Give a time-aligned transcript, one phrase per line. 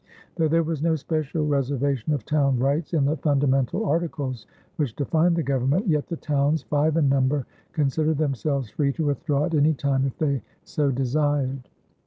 [0.35, 5.35] Though there was no special reservation of town rights in the fundamental articles which defined
[5.35, 9.75] the government, yet the towns, five in number, considered themselves free to withdraw at any
[9.75, 11.69] time if they so desired.